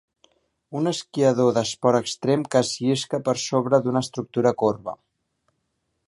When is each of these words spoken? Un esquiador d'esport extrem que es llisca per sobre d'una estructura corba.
Un 0.77 0.89
esquiador 0.91 1.51
d'esport 1.57 1.99
extrem 1.99 2.45
que 2.55 2.61
es 2.65 2.71
llisca 2.85 3.19
per 3.27 3.35
sobre 3.43 3.81
d'una 3.83 4.03
estructura 4.07 4.55
corba. 4.63 4.97